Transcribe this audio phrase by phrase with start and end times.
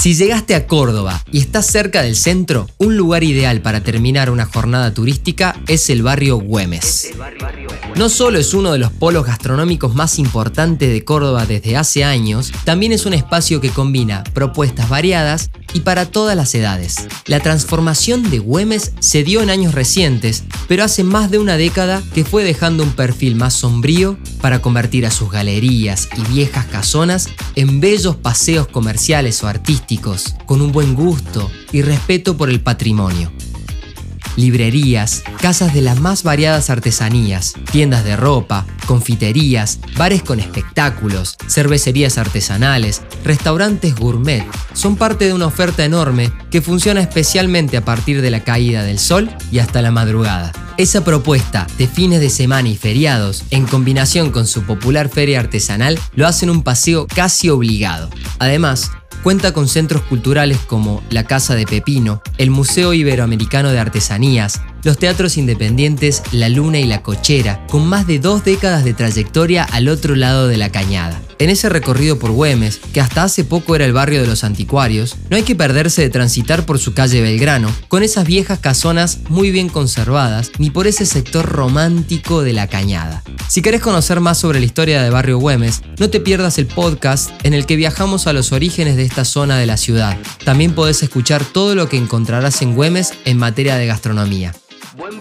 [0.00, 4.46] Si llegaste a Córdoba y estás cerca del centro, un lugar ideal para terminar una
[4.46, 7.10] jornada turística es el barrio Güemes.
[7.96, 12.50] No solo es uno de los polos gastronómicos más importantes de Córdoba desde hace años,
[12.64, 17.06] también es un espacio que combina propuestas variadas y para todas las edades.
[17.26, 22.02] La transformación de Güemes se dio en años recientes, pero hace más de una década
[22.14, 27.28] que fue dejando un perfil más sombrío para convertir a sus galerías y viejas casonas
[27.56, 33.30] en bellos paseos comerciales o artísticos, con un buen gusto y respeto por el patrimonio
[34.36, 42.18] librerías, casas de las más variadas artesanías, tiendas de ropa, confiterías, bares con espectáculos, cervecerías
[42.18, 48.30] artesanales, restaurantes gourmet, son parte de una oferta enorme que funciona especialmente a partir de
[48.30, 50.52] la caída del sol y hasta la madrugada.
[50.76, 55.98] Esa propuesta de fines de semana y feriados, en combinación con su popular feria artesanal,
[56.14, 58.08] lo hacen un paseo casi obligado.
[58.38, 58.90] Además,
[59.22, 64.96] Cuenta con centros culturales como la Casa de Pepino, el Museo Iberoamericano de Artesanías, los
[64.96, 69.88] teatros independientes La Luna y La Cochera, con más de dos décadas de trayectoria al
[69.88, 71.20] otro lado de la cañada.
[71.40, 75.16] En ese recorrido por Güemes, que hasta hace poco era el barrio de los anticuarios,
[75.30, 79.50] no hay que perderse de transitar por su calle Belgrano, con esas viejas casonas muy
[79.50, 83.22] bien conservadas, ni por ese sector romántico de la cañada.
[83.48, 87.30] Si querés conocer más sobre la historia de Barrio Güemes, no te pierdas el podcast
[87.42, 90.18] en el que viajamos a los orígenes de esta zona de la ciudad.
[90.44, 94.52] También podés escuchar todo lo que encontrarás en Güemes en materia de gastronomía.
[94.94, 95.18] Buen